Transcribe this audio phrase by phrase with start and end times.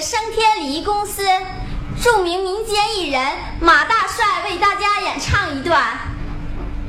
[0.00, 1.22] 升天礼仪公司。
[2.02, 3.22] 著名民间艺人
[3.58, 5.82] 马大帅为大家演唱一段，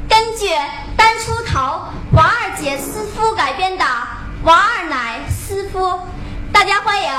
[0.09, 0.49] 根据
[0.97, 1.81] 单出头
[2.11, 3.85] 王二姐私夫改编的
[4.43, 5.79] 《王二奶私夫》，
[6.51, 7.09] 大家欢迎。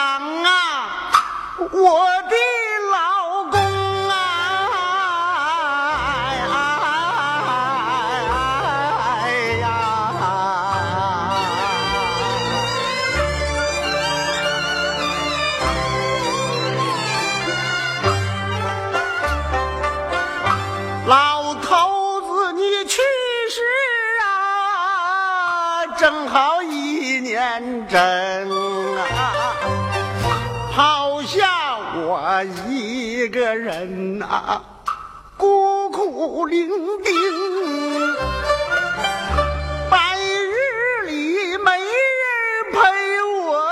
[0.00, 0.48] 永祥啊，
[1.58, 2.34] 我的
[2.90, 2.96] 老
[3.50, 3.54] 公
[4.08, 4.12] 啊，
[9.26, 9.28] 哎
[9.60, 9.64] 呀！
[21.06, 22.96] 老头子，你去
[23.50, 23.60] 世
[24.22, 27.98] 啊，正好一年整
[32.30, 34.62] 我一个人啊，
[35.36, 37.04] 孤苦伶仃。
[39.90, 42.78] 白日里没人陪
[43.42, 43.66] 我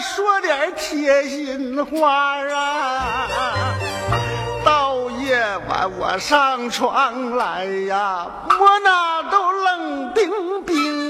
[0.00, 3.28] 说点贴心话啊。
[4.64, 11.03] 到夜晚我上床来呀，我那都冷冰冰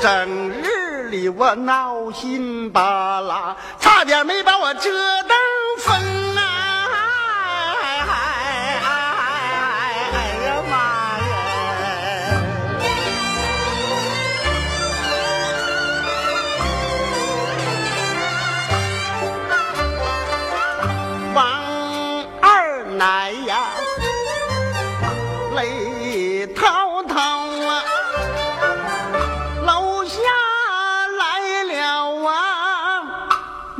[0.00, 5.36] 整日里我闹心巴拉，差点没把我折腾
[5.78, 6.79] 疯啊！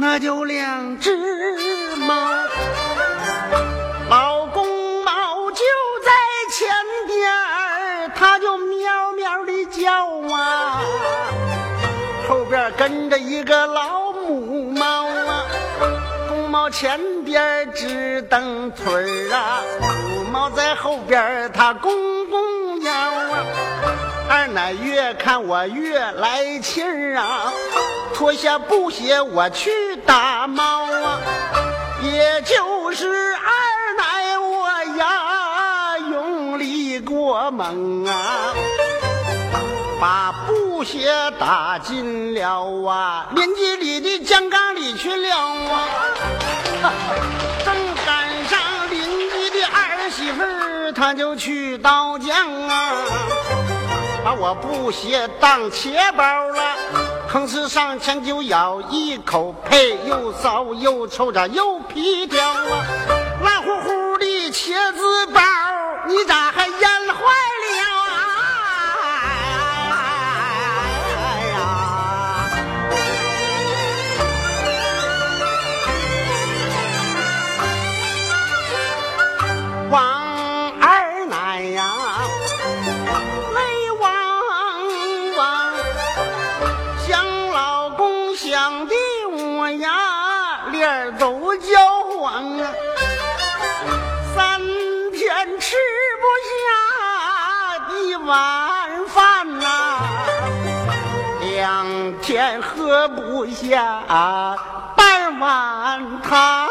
[0.00, 1.14] 那就两只
[1.96, 2.14] 猫，
[4.08, 5.60] 老公猫就
[6.02, 6.10] 在
[6.50, 6.68] 前
[7.06, 10.80] 边儿，它就喵喵的叫啊，
[12.26, 15.44] 后边跟着一个老母猫啊。
[16.30, 19.60] 公猫前边直蹬腿儿啊，
[20.14, 21.92] 母猫在后边它公
[22.30, 23.44] 公腰啊。
[24.32, 27.52] 二奶越看我越来气儿啊，
[28.14, 29.68] 脱下布鞋我去
[30.06, 31.18] 打猫啊，
[32.00, 33.50] 也就是二
[33.98, 38.54] 奶我呀用力过猛啊。
[40.00, 45.88] 把布鞋打进了啊，年纪里的江缸里去了啊。
[47.66, 47.74] 正
[48.06, 52.32] 赶上邻居的儿媳妇，她就去倒浆
[52.70, 52.92] 啊，
[54.22, 56.62] 把我布鞋当钱包了，
[57.32, 62.84] 吭哧上前就咬一口，呸，又骚又臭咋又皮掉啊，
[63.42, 65.40] 烂乎乎的茄子包，
[66.06, 66.74] 你咋还腌
[67.08, 67.22] 坏
[67.64, 67.82] 了
[68.12, 68.16] 啊？
[71.16, 71.58] 哎呀！
[79.90, 80.29] 王
[102.76, 104.02] 喝不下
[104.96, 106.68] 半碗汤。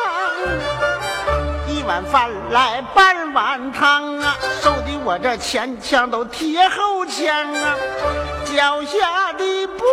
[1.67, 7.75] 一碗饭来半碗汤啊，瘦的我这前腔都贴后腔啊，
[8.45, 9.83] 脚下的布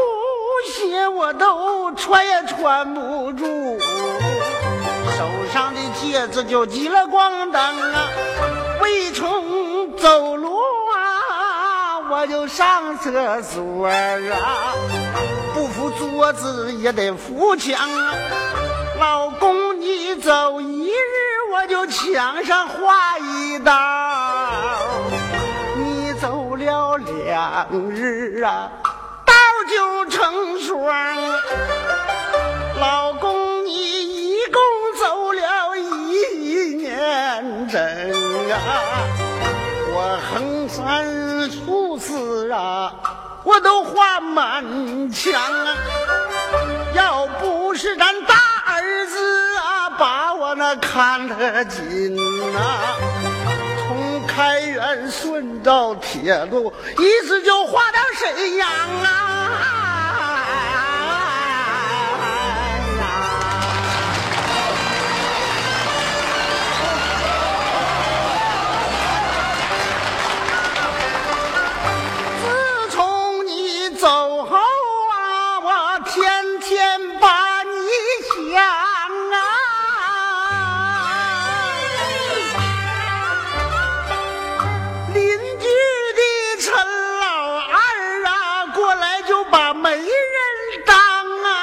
[0.75, 3.79] 鞋我都穿也穿不住，
[5.17, 8.09] 手上的戒指就急了咣当啊，
[12.27, 14.75] 就上厕所啊，
[15.55, 18.15] 不扶桌子也得扶墙啊，
[18.99, 20.93] 老公你走一日。
[21.49, 23.73] 我就墙上画一道，
[25.77, 28.71] 你走了两日啊，
[29.25, 29.33] 道
[29.71, 30.77] 就成双。
[32.79, 33.71] 老公，你
[34.31, 34.61] 一共
[35.01, 37.81] 走了一年整
[38.53, 38.59] 啊，
[39.95, 41.86] 我横三竖，
[43.47, 45.77] 我都画满墙啊，
[46.95, 48.35] 要不是咱大
[48.67, 49.91] 儿子啊。
[49.91, 52.17] 把我那看得紧
[52.53, 52.59] 呐，
[53.87, 57.86] 从开元顺到铁路，一次就画
[89.75, 90.05] 没人
[90.85, 91.63] 当啊！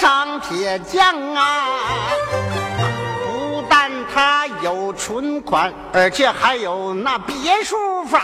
[0.00, 1.66] 张铁匠啊，
[3.26, 8.20] 不但他有存款，而且还有那别墅房。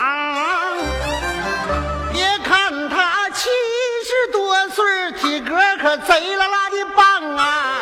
[5.84, 7.76] 可贼拉拉的棒啊！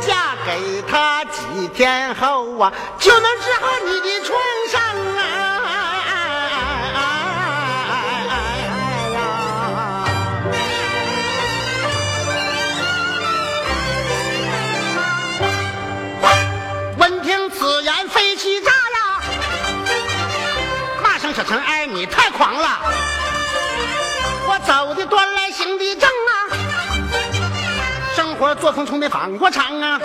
[0.00, 4.40] 嫁给他几天后啊，就能治好你的疮
[28.62, 29.98] 生活作风从没反过常啊。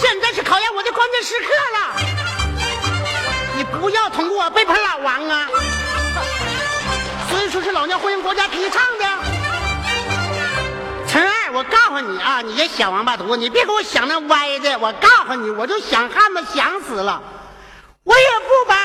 [0.00, 1.78] 现在是考验我的关键时刻了，
[3.54, 5.46] 你不要通过我背叛老王啊！
[7.28, 9.04] 所以说是老娘欢迎国家提倡的。
[11.06, 14.78] 陈二，我告诉你啊，你这小王八犊，你别给我想那歪的。
[14.78, 17.22] 我告诉你，我就想汉子想死了，
[18.04, 18.79] 我也不把。